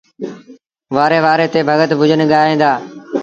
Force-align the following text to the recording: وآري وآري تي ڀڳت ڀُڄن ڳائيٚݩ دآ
وآري 0.95 1.19
وآري 1.25 1.45
تي 1.53 1.59
ڀڳت 1.67 1.91
ڀُڄن 1.99 2.21
ڳائيٚݩ 2.31 2.59
دآ 2.61 2.71